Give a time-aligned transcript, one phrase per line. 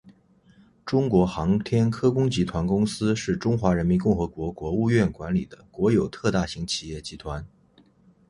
[0.83, 7.47] 中国航天科工集团公司是中华人民共和国国务院管理的国有特大型企业集团。